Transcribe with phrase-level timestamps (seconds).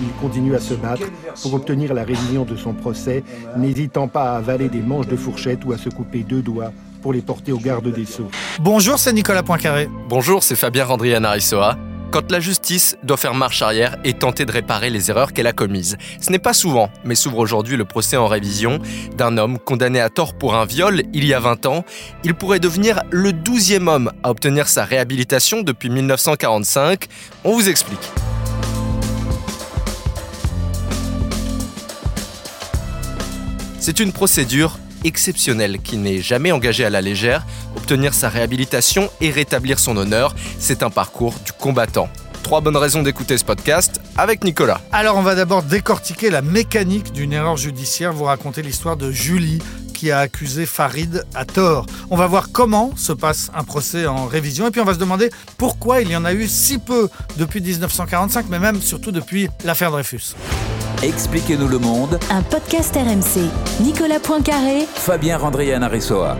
[0.00, 1.06] il continue à se battre
[1.42, 3.22] pour obtenir la révision de son procès,
[3.56, 6.72] n'hésitant pas à avaler des manches de fourchette ou à se couper deux doigts
[7.02, 8.30] pour les porter au garde des Sceaux.
[8.60, 9.88] Bonjour, c'est Nicolas Poincaré.
[10.08, 11.76] Bonjour, c'est Fabien Randrian Arissoa.
[12.10, 15.52] Quand la justice doit faire marche arrière et tenter de réparer les erreurs qu'elle a
[15.52, 15.96] commises.
[16.20, 18.80] Ce n'est pas souvent, mais s'ouvre aujourd'hui le procès en révision
[19.16, 21.84] d'un homme condamné à tort pour un viol il y a 20 ans.
[22.24, 27.06] Il pourrait devenir le 12e homme à obtenir sa réhabilitation depuis 1945.
[27.44, 28.10] On vous explique.
[33.80, 37.46] C'est une procédure exceptionnelle qui n'est jamais engagée à la légère.
[37.78, 42.10] Obtenir sa réhabilitation et rétablir son honneur, c'est un parcours du combattant.
[42.42, 44.82] Trois bonnes raisons d'écouter ce podcast avec Nicolas.
[44.92, 49.62] Alors on va d'abord décortiquer la mécanique d'une erreur judiciaire, vous raconter l'histoire de Julie
[49.94, 51.86] qui a accusé Farid à tort.
[52.10, 54.98] On va voir comment se passe un procès en révision et puis on va se
[54.98, 57.08] demander pourquoi il y en a eu si peu
[57.38, 60.34] depuis 1945, mais même surtout depuis l'affaire Dreyfus.
[61.02, 62.18] Expliquez-nous le monde.
[62.28, 63.48] Un podcast RMC.
[63.82, 64.84] Nicolas Poincaré.
[64.84, 66.36] Fabien Randrian Aressoa.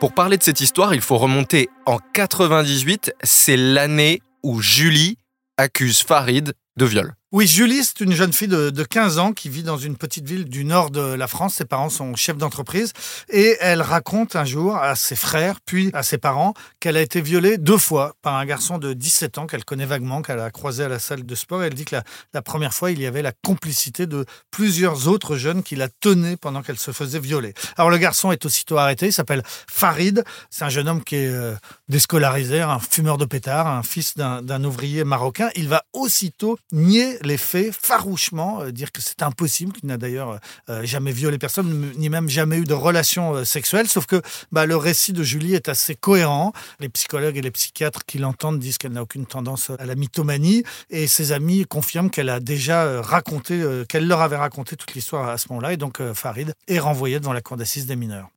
[0.00, 3.12] Pour parler de cette histoire, il faut remonter en 98.
[3.22, 5.18] C'est l'année où Julie
[5.58, 7.12] accuse Farid de viol.
[7.34, 10.44] Oui, Julie, c'est une jeune fille de, 15 ans qui vit dans une petite ville
[10.44, 11.54] du nord de la France.
[11.54, 12.92] Ses parents sont chefs d'entreprise.
[13.30, 17.22] Et elle raconte un jour à ses frères, puis à ses parents, qu'elle a été
[17.22, 20.84] violée deux fois par un garçon de 17 ans qu'elle connaît vaguement, qu'elle a croisé
[20.84, 21.64] à la salle de sport.
[21.64, 21.96] elle dit que
[22.34, 26.36] la, première fois, il y avait la complicité de plusieurs autres jeunes qui la tenaient
[26.36, 27.54] pendant qu'elle se faisait violer.
[27.78, 29.06] Alors le garçon est aussitôt arrêté.
[29.06, 30.22] Il s'appelle Farid.
[30.50, 31.54] C'est un jeune homme qui est euh,
[31.88, 35.48] déscolarisé, un fumeur de pétard, un fils d'un ouvrier marocain.
[35.56, 40.38] Il va aussitôt nier les faits farouchement, euh, dire que c'est impossible, qu'il n'a d'ailleurs
[40.68, 43.88] euh, jamais violé personne, ni même jamais eu de relation euh, sexuelle.
[43.88, 44.20] Sauf que
[44.50, 46.52] bah, le récit de Julie est assez cohérent.
[46.80, 50.64] Les psychologues et les psychiatres qui l'entendent disent qu'elle n'a aucune tendance à la mythomanie.
[50.90, 55.38] Et ses amis confirment qu'elle a déjà raconté, qu'elle leur avait raconté toute l'histoire à
[55.38, 55.72] ce moment-là.
[55.72, 58.28] Et donc Farid est renvoyé devant la cour d'assises des mineurs.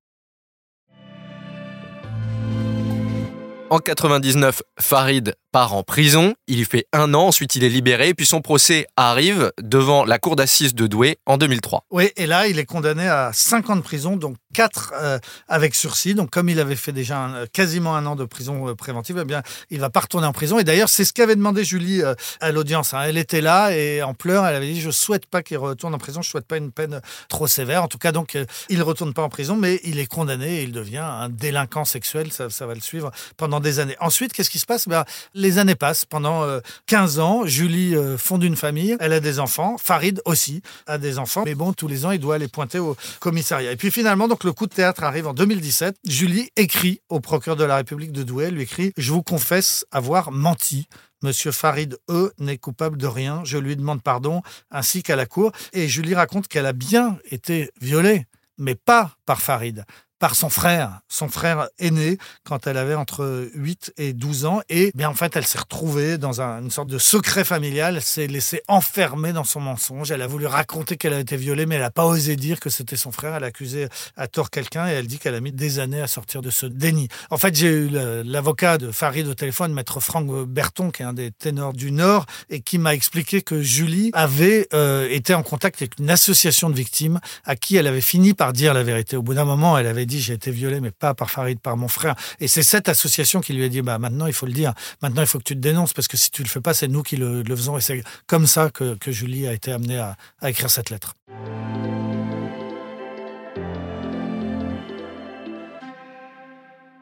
[3.71, 6.35] En 99, Farid part en prison.
[6.49, 10.19] Il y fait un an, ensuite il est libéré, puis son procès arrive devant la
[10.19, 11.85] cour d'assises de Douai en 2003.
[11.91, 15.73] Oui, et là, il est condamné à 5 ans de prison, donc 4 euh, avec
[15.73, 16.13] sursis.
[16.13, 19.43] Donc, comme il avait fait déjà quasiment un an de prison euh, préventive, eh bien,
[19.69, 20.59] il va pas retourner en prison.
[20.59, 22.93] Et d'ailleurs, c'est ce qu'avait demandé Julie euh, à l'audience.
[22.93, 23.03] Hein.
[23.05, 25.99] Elle était là et en pleurs, elle avait dit Je souhaite pas qu'il retourne en
[25.99, 26.99] prison, je souhaite pas une peine
[27.29, 27.81] trop sévère.
[27.81, 30.73] En tout cas, donc, il retourne pas en prison, mais il est condamné et il
[30.73, 32.33] devient un délinquant sexuel.
[32.33, 33.95] Ça, ça va le suivre pendant des années.
[34.01, 34.89] Ensuite, qu'est-ce qui se passe?
[34.89, 35.05] Ben,
[35.44, 36.05] les années passent.
[36.05, 36.45] Pendant
[36.87, 39.77] 15 euh, ans, Julie euh, fonde une famille, elle a des enfants.
[39.77, 41.43] Farid aussi a des enfants.
[41.45, 43.71] Mais bon, tous les ans, il doit aller pointer au commissariat.
[43.71, 45.95] Et puis finalement, donc le coup de théâtre arrive en 2017.
[46.07, 50.31] Julie écrit au procureur de la République de Douai, lui écrit «Je vous confesse avoir
[50.31, 50.87] menti».
[51.23, 53.41] Monsieur Farid, E, n'est coupable de rien.
[53.45, 55.51] Je lui demande pardon, ainsi qu'à la cour.
[55.73, 58.27] Et Julie raconte qu'elle a bien été violée,
[58.59, 59.85] mais pas par Farid
[60.25, 64.61] par son frère, son frère aîné, quand elle avait entre 8 et 12 ans.
[64.69, 67.97] Et bien en fait, elle s'est retrouvée dans une sorte de secret familial.
[67.97, 70.09] Elle s'est laissée enfermer dans son mensonge.
[70.09, 72.71] Elle a voulu raconter qu'elle a été violée, mais elle n'a pas osé dire que
[72.71, 73.35] c'était son frère.
[73.35, 73.87] Elle a accusé
[74.17, 76.65] à tort quelqu'un et elle dit qu'elle a mis des années à sortir de ce
[76.65, 77.07] déni.
[77.29, 81.13] En fait, j'ai eu l'avocat de Farid au téléphone, maître Franck Berton, qui est un
[81.13, 85.83] des ténors du Nord, et qui m'a expliqué que Julie avait euh, été en contact
[85.83, 89.17] avec une association de victimes à qui elle avait fini par dire la vérité.
[89.17, 91.77] Au bout d'un moment, elle avait dit j'ai été violée, mais pas par Farid, par
[91.77, 92.15] mon frère.
[92.39, 95.21] Et c'est cette association qui lui a dit bah maintenant il faut le dire, maintenant
[95.21, 97.03] il faut que tu te dénonces parce que si tu le fais pas, c'est nous
[97.03, 97.77] qui le, faisons.
[97.77, 101.15] Et c'est comme ça que, Julie a été amenée à, à écrire cette lettre.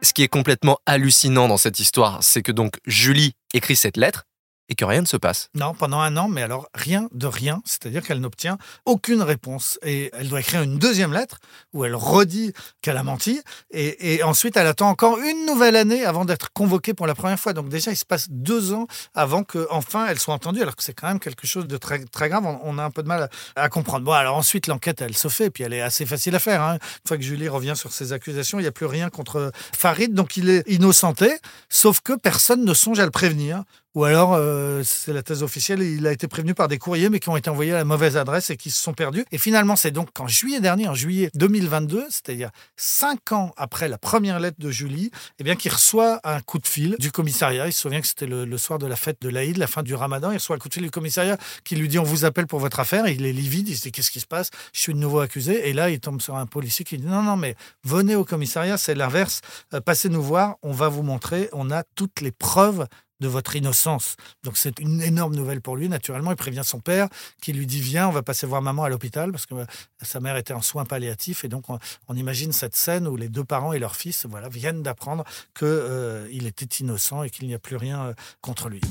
[0.02, 4.26] Ce qui est complètement hallucinant dans cette histoire, c'est que donc Julie écrit cette lettre,
[4.70, 5.50] et que rien ne se passe.
[5.56, 9.78] Non, pendant un an, mais alors rien de rien, c'est-à-dire qu'elle n'obtient aucune réponse.
[9.84, 11.40] Et elle doit écrire une deuxième lettre
[11.74, 13.42] où elle redit qu'elle a menti,
[13.72, 17.54] et, ensuite elle attend encore une nouvelle année avant d'être convoquée pour la première fois.
[17.54, 20.94] Donc déjà, il se passe deux ans avant qu'enfin elle soit entendue, alors que c'est
[20.94, 22.46] quand même quelque chose de très, très grave.
[22.64, 24.06] On, a un peu de mal à, comprendre.
[24.06, 26.62] Bon, alors ensuite, l'enquête, elle se fait, puis elle est assez facile à faire.
[26.62, 26.76] Hein.
[26.76, 30.14] Une fois que Julie revient sur ses accusations, il n'y a plus rien contre Farid,
[30.14, 31.38] donc il est innocenté,
[31.70, 33.64] sauf que personne ne songe à le prévenir
[33.96, 37.20] ou alors, euh, c'est la thèse officielle, il a été prévenu par des courriers, mais
[37.20, 39.24] qui ont été envoyés à la mauvaise adresse et qui se sont perdus.
[39.32, 44.00] Et finalement, c'est donc en juillet dernier, en juillet 2022, c'est-à-dire cinq ans après la
[44.00, 47.68] première lettre de Julie, eh bien, qu'il reçoit un coup de fil du commissariat.
[47.68, 49.94] Il se souvient que c'était le, soir de la fête de l'Aïd, la fin du
[49.94, 50.32] ramadan.
[50.32, 52.60] Il reçoit un coup de fil du commissariat qui lui dit On vous appelle pour
[52.60, 53.08] votre affaire.
[53.08, 54.50] il est livide, il se dit Qu'est-ce qui se passe?
[54.74, 55.70] Je suis de nouveau accusé.
[55.70, 58.78] Et là, il tombe sur un policier qui dit Non, non, mais venez au commissariat,
[58.78, 59.42] c'est l'inverse.
[59.76, 61.50] Euh, passez nous voir, on va vous montrer.
[61.54, 62.88] On a toutes les preuves
[63.24, 64.18] de votre innocence.
[64.44, 65.90] Donc c'est une énorme nouvelle pour lui.
[65.90, 67.08] Naturellement, il prévient son père
[67.42, 69.66] qui lui dit viens, on va passer voir maman à l'hôpital parce que euh,
[70.02, 71.80] sa mère était en soins palliatifs et donc on,
[72.16, 75.24] imagine cette scène où les deux parents et leur fils voilà viennent d'apprendre
[75.56, 78.82] que euh, était innocent et qu'il n'y a plus rien euh, contre lui.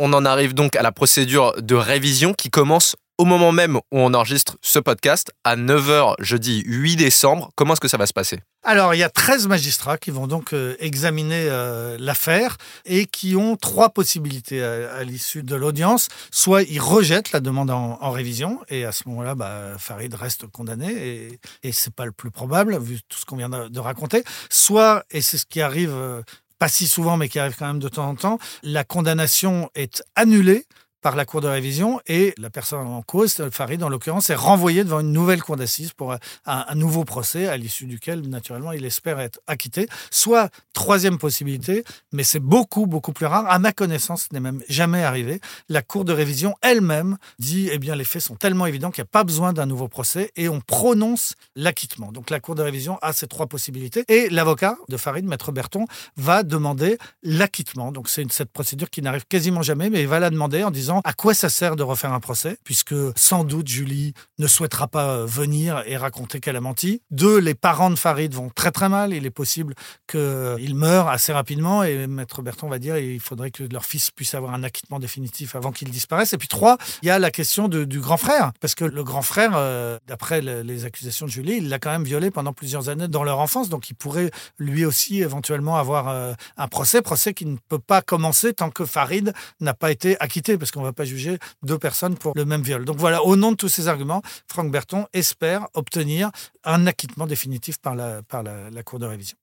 [0.00, 3.82] On en arrive donc à la procédure de révision qui commence au moment même où
[3.92, 7.50] on enregistre ce podcast, à 9h jeudi 8 décembre.
[7.56, 8.38] Comment est-ce que ça va se passer?
[8.62, 13.34] Alors, il y a 13 magistrats qui vont donc euh, examiner euh, l'affaire et qui
[13.34, 16.08] ont trois possibilités à, l'issue de l'audience.
[16.30, 20.92] Soit ils rejettent la demande en, révision et à ce moment-là, bah, Farid reste condamné
[20.92, 24.24] et, et c'est pas le plus probable vu tout ce qu'on vient de, de raconter.
[24.48, 26.22] Soit, et c'est ce qui arrive euh,
[26.58, 30.02] pas si souvent mais qui arrive quand même de temps en temps, la condamnation est
[30.16, 30.66] annulée
[31.08, 34.84] par la cour de révision et la personne en cause, Farid en l'occurrence, est renvoyé
[34.84, 38.84] devant une nouvelle cour d'assises pour un, un, nouveau procès à l'issue duquel, naturellement, il
[38.84, 39.88] espère être acquitté.
[40.10, 41.82] Soit, troisième possibilité,
[42.12, 45.40] mais c'est beaucoup, beaucoup plus rare, à ma connaissance, ce n'est même jamais arrivé,
[45.70, 49.08] la cour de révision elle-même dit, eh bien, les faits sont tellement évidents qu'il n'y
[49.08, 52.12] a pas besoin d'un nouveau procès et on prononce l'acquittement.
[52.12, 55.86] Donc la cour de révision a ces trois possibilités et l'avocat de Farid, maître Berton,
[56.18, 57.92] va demander l'acquittement.
[57.92, 60.97] Donc c'est cette procédure qui n'arrive quasiment jamais, mais il va la demander en disant
[61.04, 65.24] à quoi ça sert de refaire un procès, puisque sans doute Julie ne souhaitera pas
[65.24, 67.02] venir et raconter qu'elle a menti.
[67.10, 69.12] Deux, les parents de Farid vont très très mal.
[69.12, 69.74] Il est possible
[70.06, 74.34] qu'ils meurent assez rapidement et Maître Berton va dire il faudrait que leur fils puisse
[74.34, 76.32] avoir un acquittement définitif avant qu'il disparaisse.
[76.32, 79.22] Et puis trois, il y a la question du grand frère, parce que le grand
[79.22, 82.88] frère, euh, d'après le, les accusations de Julie, il l'a quand même violé pendant plusieurs
[82.88, 87.34] années dans leur enfance, donc il pourrait lui aussi éventuellement avoir euh, un procès, procès
[87.34, 90.90] qui ne peut pas commencer tant que Farid n'a pas été acquitté, parce qu'on ne
[90.90, 92.84] va pas juger deux personnes pour le même viol.
[92.84, 96.30] Donc voilà, au nom de tous ces arguments, Franck Berton espère obtenir
[96.62, 99.36] un acquittement définitif par la, par la, la Cour de révision.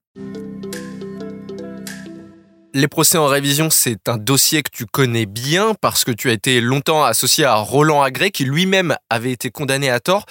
[2.73, 6.33] Les procès en révision, c'est un dossier que tu connais bien parce que tu as
[6.33, 10.25] été longtemps associé à Roland Agré, qui lui-même avait été condamné à tort.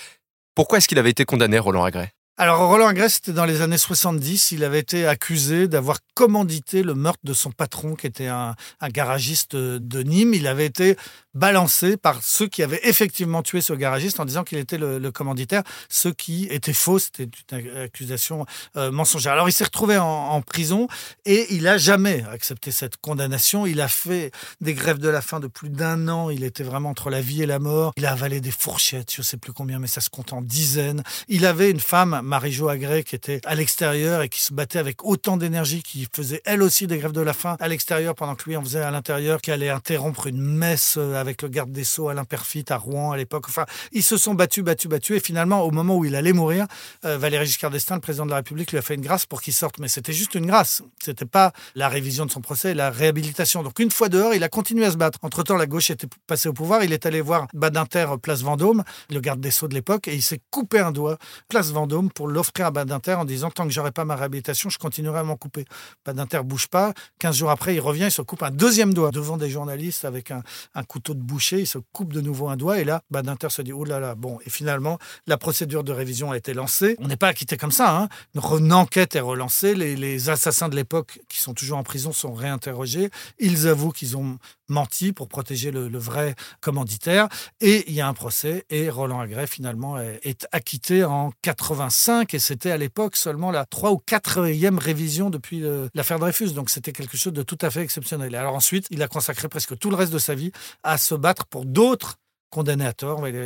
[0.54, 3.78] Pourquoi est-ce qu'il avait été condamné, Roland Agré alors, Roland Agrès, c'était dans les années
[3.78, 4.50] 70.
[4.50, 8.56] Il avait été accusé d'avoir commandité le meurtre de son patron, qui était un,
[8.90, 10.34] garagiste de Nîmes.
[10.34, 10.96] Il avait été
[11.34, 15.12] balancé par ceux qui avaient effectivement tué ce garagiste en disant qu'il était le, le,
[15.12, 16.98] commanditaire, ce qui était faux.
[16.98, 18.46] C'était une accusation
[18.76, 19.32] euh, mensongère.
[19.32, 20.88] Alors, il s'est retrouvé en, en, prison
[21.24, 23.64] et il a jamais accepté cette condamnation.
[23.64, 26.30] Il a fait des grèves de la faim de plus d'un an.
[26.30, 27.92] Il était vraiment entre la vie et la mort.
[27.96, 31.04] Il a avalé des fourchettes, je sais plus combien, mais ça se compte en dizaines.
[31.28, 35.04] Il avait une femme Marie-Jo Agré, qui était à l'extérieur et qui se battait avec
[35.04, 38.44] autant d'énergie, qui faisait elle aussi des grèves de la faim à l'extérieur pendant que
[38.44, 42.08] lui en faisait à l'intérieur, qui allait interrompre une messe avec le garde des Sceaux,
[42.08, 43.44] Alain Perfit, à Rouen à l'époque.
[43.48, 45.18] Enfin, ils se sont battus, battus, battus.
[45.18, 46.66] Et finalement, au moment où il allait mourir,
[47.04, 49.42] euh, Valéry Giscard d'Estaing, le président de la République, lui a fait une grâce pour
[49.42, 49.78] qu'il sorte.
[49.78, 50.82] Mais c'était juste une grâce.
[51.02, 53.62] C'était pas la révision de son procès, la réhabilitation.
[53.62, 55.18] Donc une fois dehors, il a continué à se battre.
[55.22, 56.82] Entre-temps, la gauche était passée au pouvoir.
[56.84, 60.22] Il est allé voir Badinter, place Vendôme, le garde des Sceaux de l'époque, et il
[60.22, 61.18] s'est coupé un doigt,
[61.48, 64.78] place Vendôme, pour l'offrir à Badinter en disant tant que j'aurai pas ma réhabilitation, je
[64.78, 65.64] continuerai à m'en couper.
[66.06, 66.94] Badinter bouge pas.
[67.18, 70.30] 15 jours après, il revient, il se coupe un deuxième doigt devant des journalistes avec
[70.30, 70.42] un,
[70.88, 71.60] couteau de boucher.
[71.60, 74.14] Il se coupe de nouveau un doigt et là, Badinter se dit oh là là.
[74.14, 76.96] Bon, et finalement, la procédure de révision a été lancée.
[77.00, 77.96] On n'est pas acquitté comme ça.
[77.96, 78.08] Hein.
[78.34, 79.74] Une enquête est relancée.
[79.74, 83.10] Les, les assassins de l'époque qui sont toujours en prison sont réinterrogés.
[83.38, 87.28] Ils avouent qu'ils ont menti pour protéger le, le, vrai commanditaire.
[87.60, 92.38] Et il y a un procès et Roland Agré finalement est, acquitté en 85 et
[92.38, 95.62] c'était à l'époque seulement la trois ou quatrième révision depuis
[95.94, 96.52] l'affaire Dreyfus.
[96.52, 98.34] Donc c'était quelque chose de tout à fait exceptionnel.
[98.34, 100.52] Et alors ensuite, il a consacré presque tout le reste de sa vie
[100.82, 102.16] à se battre pour d'autres
[102.54, 102.94] condamné à.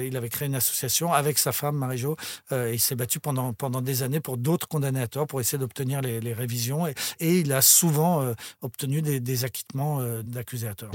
[0.05, 2.17] Il avait créé une association avec sa femme, Marie-Jo.
[2.53, 5.59] Euh, il s'est battu pendant, pendant des années pour d'autres condamnés à tort pour essayer
[5.59, 6.87] d'obtenir les, révisions.
[6.87, 6.95] Et,
[7.41, 10.93] il a souvent euh, obtenu des, des acquittements euh, d'accusés à tort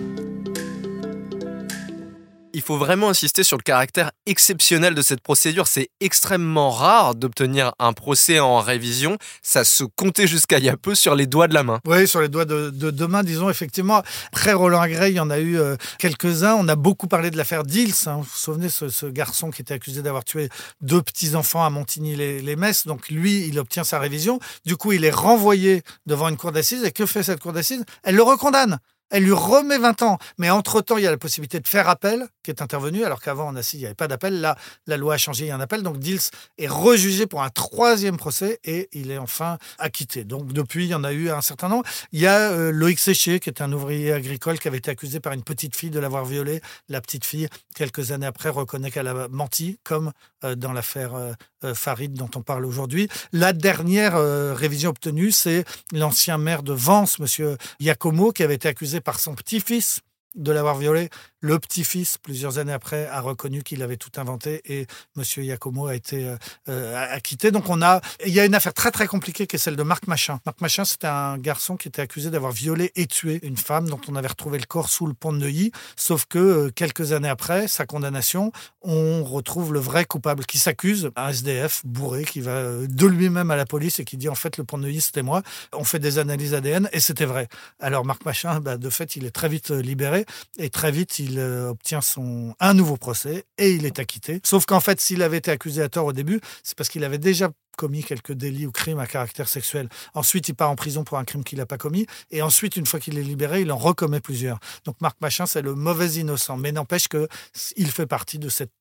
[2.53, 5.67] il faut vraiment insister sur le caractère exceptionnel de cette procédure.
[5.67, 9.17] C'est extrêmement rare d'obtenir un procès en révision.
[9.41, 11.79] Ça se comptait jusqu'à il y a peu sur les doigts de la main.
[11.86, 14.03] Oui, sur les doigts de, de, de disons, effectivement.
[14.31, 16.55] Après Roland Agré, il y en a eu euh, quelques-uns.
[16.55, 17.93] On a beaucoup parlé de l'affaire Dils.
[18.07, 18.17] Hein.
[18.17, 20.50] Vous vous souvenez, ce, ce, garçon qui était accusé d'avoir tué
[20.81, 22.86] deux petits-enfants à Montigny-les-Messes.
[22.86, 24.39] Donc lui, il obtient sa révision.
[24.65, 26.83] Du coup, il est renvoyé devant une cour d'assises.
[26.83, 27.83] Et que fait cette cour d'assises?
[28.03, 28.79] Elle le recondamne
[29.13, 30.17] elle lui remet 20 ans.
[30.39, 33.55] Mais entre-temps, il y a la possibilité de faire appel qui est intervenu, alors qu'avant,
[33.55, 34.41] assise, il n'y avait pas d'appel.
[34.41, 35.84] Là, la loi a changé, il y a un appel.
[35.84, 40.24] Donc, Dils est rejugé pour un troisième procès et il est enfin acquitté.
[40.24, 41.84] Donc, depuis, il y en a eu un certain nombre.
[42.12, 45.20] Il y a euh, Loïc Séché, qui est un ouvrier agricole, qui avait été accusé
[45.20, 46.62] par une petite fille de l'avoir violé.
[46.89, 50.12] La petite fille, quelques années après, reconnaît qu'elle a menti, comme
[50.43, 51.34] euh, dans l'affaire euh,
[51.74, 53.08] Farid dont on parle aujourd'hui.
[53.32, 54.15] La dernière
[54.55, 59.36] révision obtenue, c'est l'ancien maire de Vence, Monsieur Giacomo, qui avait été accusé par son
[59.36, 60.01] petit-fils
[60.36, 61.10] de l'avoir violé.
[61.43, 65.23] Le petit-fils, plusieurs années après, a reconnu qu'il avait tout inventé et M.
[65.25, 66.38] Giacomo a été euh,
[66.69, 67.51] euh, acquitté.
[67.51, 69.83] Donc on a, il y a une affaire très très compliquée qui est celle de
[69.83, 70.39] Marc Machin.
[70.45, 74.00] Marc Machin, c'était un garçon qui était accusé d'avoir violé et tué une femme dont
[74.07, 75.73] on avait retrouvé le corps sous le pont de Neuilly.
[75.97, 81.12] Sauf que euh, quelques années après sa condamnation, on retrouve le vrai coupable qui s'accuse,
[81.17, 84.55] un SDF bourré qui va de lui-même à la police et qui dit en fait
[84.55, 85.43] le pont de Neuilly c'était moi.
[85.73, 87.50] On fait des analyses ADN et c'était vrai.
[87.81, 90.25] Alors Marc Machin, bah, de fait, il est très vite libéré
[90.57, 94.41] et très vite il euh, obtient son, un nouveau procès et il est acquitté.
[94.43, 97.17] Sauf qu'en fait, s'il avait été accusé à tort au début, c'est parce qu'il avait
[97.17, 99.89] déjà commis quelques délits ou crimes à caractère sexuel.
[100.13, 102.05] Ensuite, il part en prison pour un crime qu'il n'a pas commis.
[102.31, 104.59] Et ensuite, une fois qu'il est libéré, il en recommet plusieurs.
[104.85, 106.57] Donc Marc Machin, c'est le mauvais innocent.
[106.57, 108.71] Mais n'empêche qu'il fait partie de cette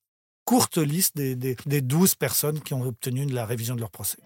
[0.44, 4.18] courte liste des, des, des 12 personnes qui ont obtenu la révision de leur procès.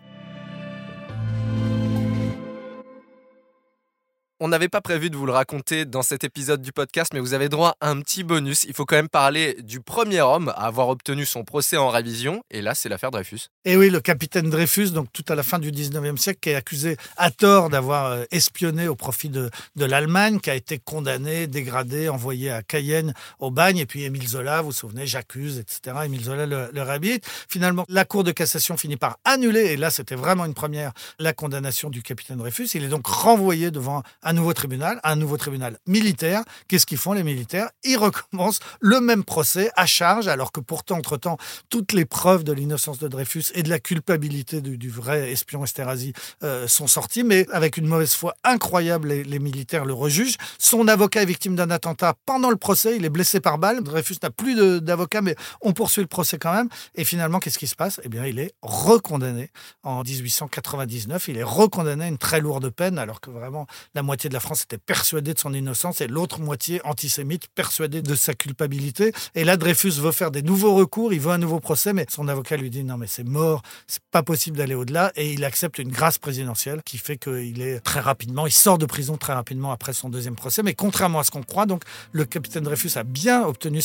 [4.39, 7.33] On n'avait pas prévu de vous le raconter dans cet épisode du podcast, mais vous
[7.33, 8.65] avez droit à un petit bonus.
[8.65, 12.43] Il faut quand même parler du premier homme à avoir obtenu son procès en révision,
[12.51, 13.49] et là, c'est l'affaire Dreyfus.
[13.65, 16.55] Et oui, le capitaine Dreyfus, donc tout à la fin du 19e siècle, qui est
[16.55, 21.47] accusé à tort d'avoir euh, espionné au profit de, de l'Allemagne, qui a été condamné,
[21.47, 25.97] dégradé, envoyé à Cayenne au bagne, et puis Émile Zola, vous vous souvenez, j'accuse, etc.
[26.05, 27.25] Émile Zola le, le réhabilite.
[27.49, 31.33] Finalement, la Cour de cassation finit par annuler, et là, c'était vraiment une première, la
[31.33, 32.69] condamnation du capitaine Dreyfus.
[32.75, 36.43] Il est donc renvoyé devant un nouveau tribunal, un nouveau tribunal militaire.
[36.69, 37.71] Qu'est-ce qu'ils font les militaires?
[37.85, 41.39] Ils recommencent le même procès à charge, alors que pourtant, entre-temps,
[41.71, 46.13] toutes les preuves de l'innocence de Dreyfus et de la culpabilité du, vrai espion Esterhazy
[46.43, 50.37] euh, sont sorties, mais avec une mauvaise foi incroyable, les, militaires le rejugent.
[50.59, 53.85] Son avocat est victime d'un attentat pendant le procès, il est blessé par balle.
[53.85, 56.69] Dreyfus n'a plus d'avocat, mais on poursuit le procès quand même.
[56.97, 58.01] Et finalement, qu'est-ce qui se passe?
[58.03, 59.51] Eh bien, il est recondamné
[59.85, 61.29] en 1899.
[61.29, 64.41] Il est recondamné à une très lourde peine, alors que vraiment la moitié de la
[64.41, 69.13] France était persuadée de son innocence et l'autre moitié antisémite persuadée de sa culpabilité.
[69.35, 72.29] Et là, Dreyfus veut faire des nouveaux recours, il veut un nouveau procès, mais son
[72.29, 75.13] avocat lui dit non, mais c'est mort, c'est pas possible d'aller au-delà.
[75.17, 78.87] Et il accepte une grâce présidentielle qui fait qu'il est très rapidement, il sort de
[78.87, 80.63] prison très rapidement après son deuxième procès.
[80.63, 81.83] Mais contrairement à ce qu'on croit, donc
[82.13, 83.81] le capitaine Dreyfus a bien obtenu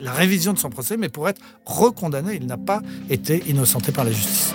[0.00, 4.04] la révision de son procès, mais pour être recondamné, il n'a pas été innocenté par
[4.04, 4.52] la justice.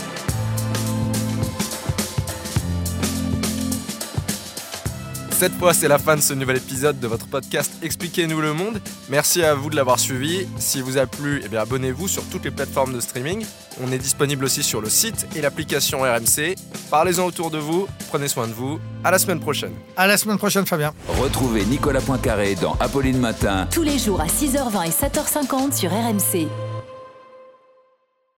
[5.38, 8.82] Cette fois, c'est la fin de ce nouvel épisode de votre podcast Expliquez-nous le monde.
[9.08, 10.48] Merci à vous de l'avoir suivi.
[10.58, 13.46] Si vous a plu, eh bien abonnez-vous sur toutes les plateformes de streaming.
[13.84, 16.56] On est disponible aussi sur le site et l'application RMC.
[16.89, 18.79] Parlez-en autour de vous, prenez soin de vous.
[19.03, 19.74] À la semaine prochaine.
[19.96, 20.91] À la semaine prochaine, Fabien.
[21.08, 23.67] Retrouvez Nicolas Poincaré dans Apolline Matin.
[23.70, 26.48] Tous les jours à 6h20 et 7h50 sur RMC.